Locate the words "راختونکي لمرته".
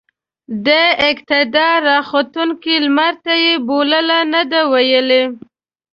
1.91-3.33